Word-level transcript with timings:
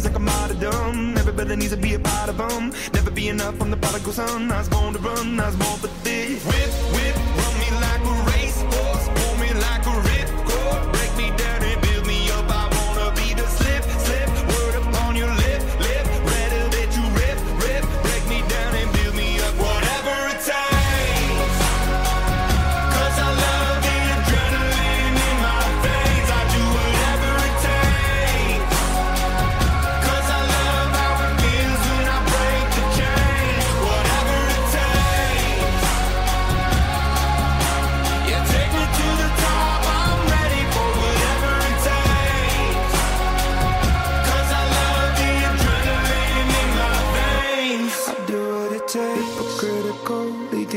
is 0.00 0.06
like 0.06 0.16
a 0.16 0.18
martyrdom. 0.18 1.16
Everybody 1.18 1.56
needs 1.56 1.72
to 1.72 1.76
be 1.76 1.94
a 1.94 1.98
part 1.98 2.28
of 2.28 2.38
them. 2.38 2.72
Never 2.92 3.10
be 3.10 3.28
enough, 3.28 3.60
I'm 3.60 3.70
the 3.70 3.76
prodigal 3.76 4.12
son. 4.12 4.50
I 4.50 4.58
was 4.58 4.68
born 4.68 4.94
to 4.94 5.00
run, 5.00 5.38
I 5.38 5.46
was 5.46 5.56
born 5.56 5.78
for 5.78 5.90
this. 6.04 6.44
With. 6.46 7.09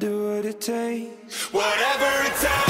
do 0.00 0.34
what 0.34 0.46
it 0.46 0.62
takes. 0.62 1.52
Whatever 1.52 2.26
it 2.26 2.34
takes. 2.40 2.69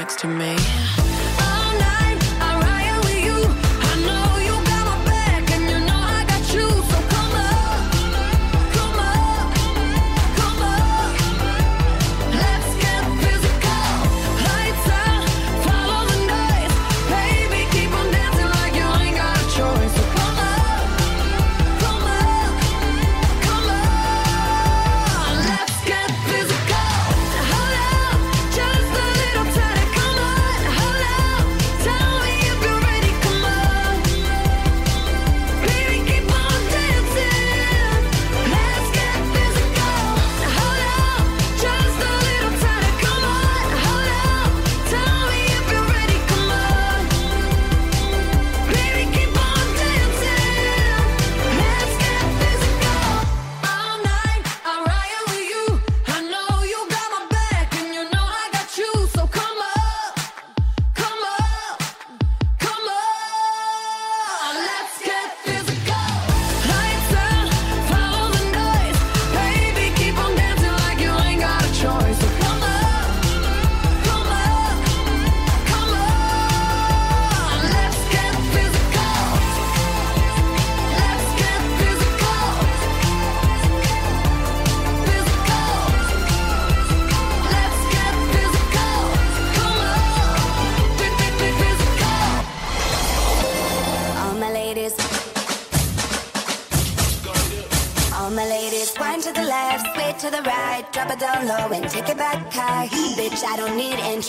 Next 0.00 0.18
to 0.18 0.28
me? 0.28 0.79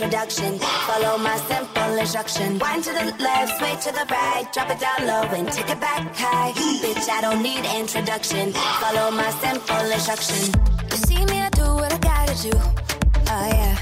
Introduction. 0.01 0.57
Follow 0.57 1.17
my 1.19 1.37
simple 1.47 1.97
instruction. 1.97 2.57
Wind 2.57 2.83
to 2.83 2.91
the 2.91 3.15
left, 3.21 3.57
sway 3.59 3.75
to 3.81 3.91
the 3.91 4.05
right, 4.09 4.45
drop 4.51 4.69
it 4.71 4.79
down 4.79 5.05
low 5.05 5.21
and 5.37 5.51
take 5.51 5.69
it 5.69 5.79
back 5.79 6.15
high. 6.15 6.51
Bitch, 6.53 7.07
I 7.07 7.21
don't 7.21 7.43
need 7.43 7.63
introduction. 7.79 8.51
Follow 8.81 9.11
my 9.11 9.29
simple 9.43 9.85
instruction. 9.91 10.53
You 10.89 10.97
see 11.05 11.25
me, 11.25 11.37
I 11.39 11.49
do 11.49 11.65
what 11.75 11.93
I 11.93 11.97
gotta 11.99 12.49
do. 12.49 12.57
Oh 13.33 13.47
yeah. 13.53 13.77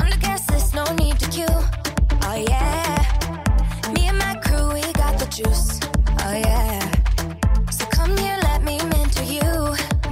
On 0.00 0.10
the 0.10 0.18
gas 0.20 0.48
list, 0.50 0.74
no 0.74 0.84
need 0.96 1.18
to 1.18 1.30
queue. 1.30 1.56
Oh 2.28 2.44
yeah. 2.48 3.92
Me 3.94 4.06
and 4.08 4.18
my 4.18 4.34
crew, 4.44 4.68
we 4.74 4.82
got 4.92 5.18
the 5.18 5.26
juice. 5.26 5.80
Oh 6.24 6.36
yeah. 6.36 6.80
So 7.70 7.86
come 7.86 8.14
here, 8.18 8.38
let 8.42 8.62
me 8.62 8.76
mentor 8.76 9.24
you. 9.24 9.50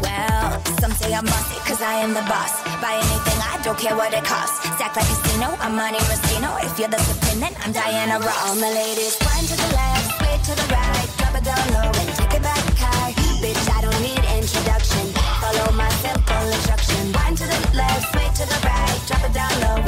Well, 0.00 0.64
some 0.80 0.92
say 0.92 1.12
I'm 1.12 1.26
bossy, 1.26 1.58
cause 1.68 1.82
I 1.82 1.94
am 1.96 2.14
the 2.14 2.22
boss. 2.22 2.67
Buy 2.80 2.94
anything, 2.94 3.40
I 3.42 3.58
don't 3.64 3.76
care 3.76 3.96
what 3.96 4.14
it 4.14 4.22
costs. 4.22 4.62
Stack 4.78 4.94
like 4.94 5.04
a 5.04 5.08
casino, 5.08 5.50
I'm 5.58 5.74
Monte 5.74 5.98
Moschino. 6.06 6.62
If 6.62 6.78
you're 6.78 6.86
the 6.86 6.98
supreme, 6.98 7.40
then 7.40 7.52
I'm 7.64 7.72
Diana 7.72 8.20
Ross. 8.22 8.38
All 8.46 8.54
my 8.54 8.70
ladies, 8.70 9.18
wind 9.18 9.48
to 9.50 9.56
the 9.58 9.70
left, 9.74 10.06
sway 10.14 10.38
to 10.46 10.52
the 10.54 10.66
right, 10.70 11.08
drop 11.18 11.34
it 11.34 11.42
down 11.42 11.66
low 11.74 11.90
and 11.90 12.08
take 12.14 12.38
it 12.38 12.42
back 12.42 12.62
high. 12.78 13.12
Bitch, 13.42 13.66
I 13.74 13.82
don't 13.82 13.98
need 13.98 14.22
introduction. 14.38 15.10
Follow 15.42 15.72
my 15.74 15.90
simple 15.98 16.46
instruction. 16.54 17.10
Wind 17.18 17.38
to 17.38 17.46
the 17.50 17.58
left, 17.74 18.14
sway 18.14 18.30
to 18.38 18.44
the 18.46 18.58
right, 18.62 18.98
drop 19.10 19.26
it 19.26 19.34
down 19.34 19.50
low 19.58 19.87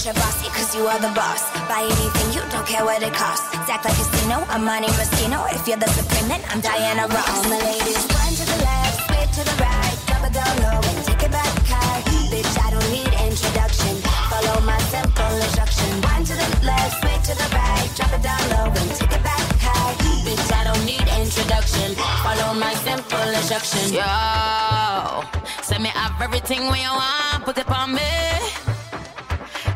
say 0.00 0.12
that 0.12 0.16
you're 0.16 0.24
bossy, 0.24 0.48
cause 0.56 0.74
you 0.74 0.86
are 0.86 0.98
the 0.98 1.12
boss. 1.14 1.50
Buy 1.68 1.84
anything, 1.84 2.28
you 2.32 2.42
don't 2.50 2.66
care 2.66 2.84
what 2.84 3.02
it 3.02 3.12
costs. 3.12 3.46
Act 3.68 3.84
like 3.84 3.96
casino, 3.96 4.44
I'm 4.48 4.64
Monte 4.64 4.88
Moschino. 4.96 5.44
If 5.52 5.66
you're 5.68 5.76
the 5.76 5.88
supreme, 5.88 6.28
then 6.28 6.40
I'm 6.48 6.60
Diana 6.60 7.06
Ross. 7.08 7.28
All 7.28 7.50
my 7.50 7.60
ladies, 7.60 8.04
run 8.16 8.32
to 8.32 8.44
the 8.48 8.58
left, 8.64 8.96
sway 9.06 9.24
to 9.36 9.42
the 9.44 9.56
right, 9.60 9.96
it 10.26 10.32
down 10.32 10.54
low 10.64 10.80
and 10.80 11.04
take 11.04 11.22
it 11.22 11.32
back 11.32 11.52
high. 11.66 12.02
Bitch, 12.32 12.54
I 12.56 12.70
don't 12.70 12.90
need 12.90 13.12
introduction. 13.28 13.94
Follow 14.30 14.60
my 14.64 14.78
simple 14.88 15.34
instruction. 15.36 15.90
Wind 16.00 16.26
to 16.28 16.34
the 16.34 16.48
left, 16.64 16.94
sway 17.00 17.16
to 17.28 17.34
the 17.36 17.48
right, 17.52 17.88
drop 17.96 18.12
it 18.14 18.22
down 18.22 18.42
low 18.52 18.66
and 18.72 18.90
take 18.96 19.12
it 19.12 19.22
back 19.22 19.46
high. 19.60 19.94
Bitch, 20.24 20.48
I 20.52 20.64
don't 20.64 20.84
need 20.84 21.06
introduction. 21.20 21.94
Follow 22.24 22.54
my 22.54 22.74
simple 22.86 23.28
instruction. 23.36 24.00
Yo, 24.00 25.24
send 25.62 25.82
me 25.82 25.90
have 25.92 26.20
everything 26.20 26.66
when 26.70 26.80
you 26.80 26.92
want, 26.92 27.44
put 27.44 27.58
it 27.58 27.68
on 27.70 27.94
me. 27.94 28.30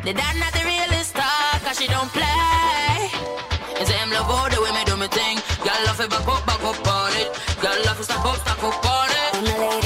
The 0.05 0.13
dad 0.13 0.37
not 0.37 0.53
the 0.53 0.61
realest 0.69 1.17
star, 1.17 1.57
cause 1.65 1.81
she 1.81 1.89
don't 1.89 2.13
play. 2.13 3.09
And 3.81 3.89
say 3.89 3.97
him 3.97 4.13
love 4.13 4.29
all 4.29 4.53
the 4.53 4.61
way 4.61 4.69
me 4.77 4.85
do 4.85 5.01
me 5.01 5.09
thing. 5.09 5.41
Girl 5.65 5.81
love 5.89 5.97
it 5.97 6.13
back 6.13 6.29
up, 6.29 6.45
back 6.45 6.61
up 6.61 6.77
on 6.77 7.13
it. 7.17 7.33
Girl 7.57 7.73
love 7.89 7.97
it 7.97 8.05
stack 8.05 8.21
up, 8.21 8.37
stack 8.37 8.61
up 8.61 8.85
on 8.85 9.09
it. 9.09 9.33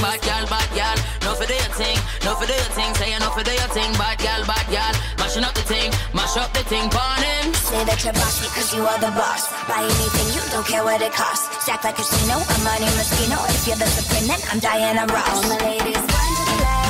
Bad 0.03 0.19
girl, 0.19 0.43
bad 0.51 0.69
girl, 0.75 0.97
no 1.23 1.31
for 1.39 1.47
do 1.47 1.55
your 1.55 1.71
thing, 1.79 1.95
no 2.27 2.35
for 2.35 2.43
do 2.43 2.51
your 2.51 2.71
thing. 2.75 2.91
Say 2.99 3.15
you 3.15 3.19
no 3.23 3.31
for 3.31 3.47
do 3.47 3.53
your 3.55 3.71
thing, 3.71 3.87
bad 3.95 4.19
girl, 4.19 4.43
bad 4.43 4.67
girl. 4.67 4.93
Mashing 5.23 5.47
up 5.47 5.55
the 5.55 5.63
thing, 5.63 5.87
mash 6.11 6.35
up 6.35 6.51
the 6.51 6.67
thing, 6.67 6.91
pon 6.91 7.23
him. 7.23 7.55
Say 7.55 7.79
that 7.87 8.03
you're 8.03 8.11
bossy 8.11 8.51
cause 8.51 8.75
you 8.75 8.83
are 8.83 8.99
the 8.99 9.15
boss. 9.15 9.47
Buy 9.71 9.87
anything, 9.87 10.27
you 10.35 10.43
don't 10.51 10.67
care 10.67 10.83
what 10.83 10.99
it 10.99 11.15
costs. 11.15 11.47
Stack 11.63 11.87
like 11.87 11.95
a 11.95 12.03
casino, 12.03 12.43
I'm 12.43 12.59
Monte 12.67 12.91
Moschino. 12.99 13.39
If 13.55 13.63
you're 13.71 13.79
the 13.79 13.87
supreme, 13.87 14.27
then 14.27 14.43
I'm 14.51 14.59
Diana 14.59 15.07
Ross. 15.07 15.31
All 15.31 15.47
my 15.47 15.63
ladies, 15.63 15.95
run 15.95 16.29
to 16.35 16.43
the 16.43 16.57
left, 16.59 16.88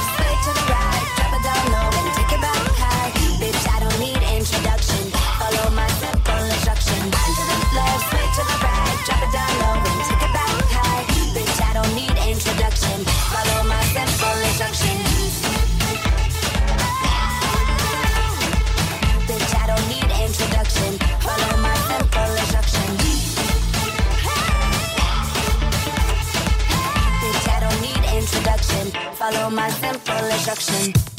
Follow 29.31 29.51
my 29.51 29.69
simple 29.69 30.25
instruction. 30.25 31.18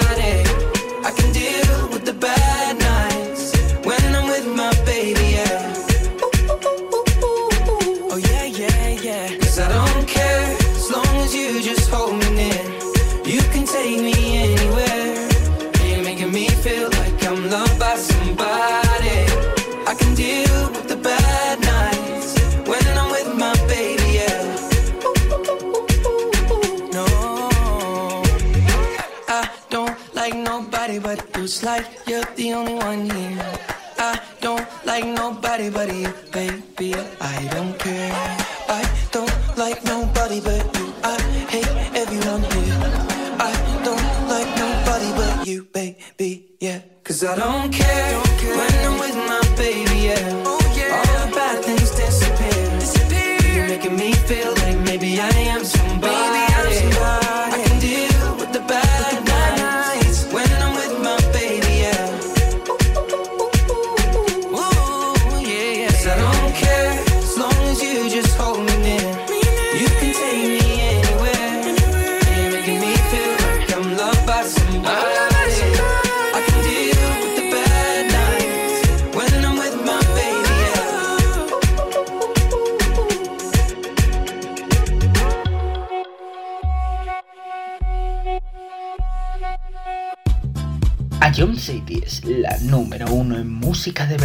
you, 45.51 45.63
baby, 45.73 46.45
yeah. 46.59 46.81
Cause 47.03 47.23
I 47.23 47.35
don't 47.35 47.71
care, 47.73 48.11
don't 48.11 48.39
care. 48.39 48.55
when 48.57 48.85
I'm 48.85 48.99
with 48.99 49.15
my 49.15 49.55
baby, 49.57 50.07
yeah. 50.07 50.50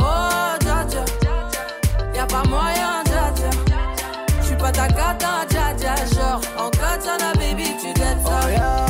Oh, 0.00 0.56
dja 0.60 0.84
dja. 0.88 1.04
Y'a 2.14 2.26
pas 2.26 2.42
moyen, 2.48 3.04
dja 3.04 3.30
dja. 3.36 3.50
J'suis 4.42 4.56
pas 4.56 4.72
ta 4.72 4.88
gata, 4.88 5.44
dja 5.48 5.74
dja. 5.76 5.94
Genre, 6.14 6.40
en 6.58 6.70
katana, 6.70 7.32
baby, 7.34 7.76
tu 7.80 7.92
dettes 7.94 8.22
ça. 8.24 8.40
Oh. 8.56 8.89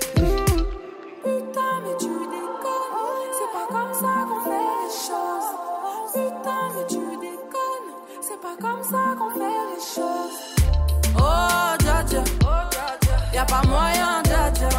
Y'a 13.41 13.47
pas 13.47 13.67
moyen, 13.67 14.21
dja 14.23 14.51
dja. 14.53 14.69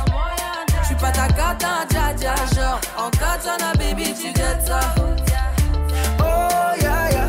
J'suis 0.85 0.95
pas 0.95 1.11
ta 1.11 1.27
gata, 1.27 1.85
dja 1.91 2.15
dja. 2.15 2.35
Genre, 2.55 2.81
en 2.97 3.11
katana, 3.11 3.73
baby, 3.77 4.15
tu 4.15 4.31
dettes 4.33 4.65
ça. 4.69 4.81
Oh, 6.21 6.71
ya, 6.81 7.11
ya. 7.11 7.25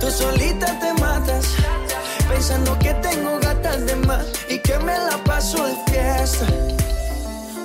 Tú 0.00 0.10
solita 0.10 0.66
te 0.80 0.92
matas. 1.00 1.46
Pensando 2.28 2.76
que 2.80 2.92
tengo 2.94 3.38
gatas 3.38 3.86
de 3.86 3.94
más 3.94 4.24
y 4.48 4.58
que 4.58 4.76
me 4.80 4.98
la 4.98 5.18
paso 5.24 5.58
de 5.68 5.76
fiesta. 5.92 6.46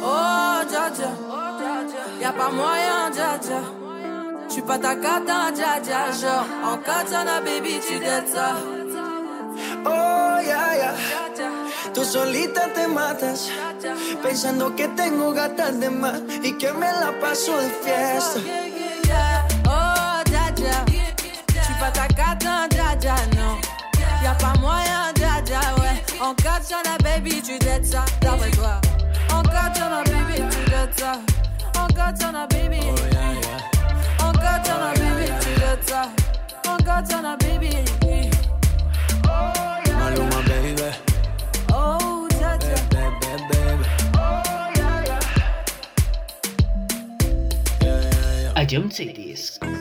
Oh, 0.03 0.61
dja 0.69 0.91
dja. 0.91 1.09
Y'a 2.21 2.31
pas 2.31 2.51
moyen, 2.51 3.09
dja 3.15 3.39
dja. 3.41 3.61
J'suis 4.47 4.61
pas 4.61 4.77
ta 4.77 4.93
gata, 4.93 5.49
dja 5.55 5.79
dja. 5.81 6.11
Genre, 6.21 6.45
en 6.71 6.77
katana, 6.77 7.41
baby, 7.41 7.79
tu 7.79 7.97
dettes 7.97 8.29
ça. 8.31 8.57
Oh, 9.87 10.39
ya, 10.39 10.75
ya. 10.77 10.93
Tú 11.93 12.05
solita 12.05 12.71
te 12.73 12.87
matas. 12.87 13.49
Pensando 14.21 14.75
que 14.75 14.87
tengo 14.89 15.33
gatas 15.33 15.79
de 15.79 15.89
más 15.89 16.19
y 16.43 16.57
que 16.57 16.71
me 16.73 16.91
la 16.91 17.11
paso 17.19 17.57
de 17.57 17.69
fiesta. 17.83 18.39
Oh, 19.65 20.21
dja 20.25 20.51
dja. 20.55 20.85
J'suis 21.49 21.73
pas 21.79 21.91
ta 21.91 22.07
gata, 22.07 22.67
dja 22.69 22.95
dja, 22.95 23.15
non. 23.35 23.57
Y'a 24.23 24.33
pas 24.35 24.53
moyen, 24.59 25.13
dja 25.15 25.41
dja, 25.41 25.59
ouais. 25.79 26.03
En 26.21 26.33
katana, 26.35 26.97
baby, 27.03 27.41
tu 27.41 27.57
dettes 27.57 27.85
ça. 27.85 28.05
D'après 28.21 28.51
toi. 28.51 28.79
En 29.33 29.41
katana, 29.41 30.03
baby, 30.03 30.43
tu 30.49 30.69
dettes 30.69 30.99
ça. 30.99 31.13
En 31.75 31.87
katana, 31.87 32.45
baby. 32.47 32.79
Oh, 32.81 34.25
en 34.25 34.31
katana, 34.33 34.93
baby, 34.95 35.31
tu 35.41 35.59
dettes 35.59 35.89
ça. 35.89 36.03
En 36.67 36.77
katana, 36.77 37.35
baby. 37.37 37.73
adiante 48.69 49.11
disco. 49.11 49.78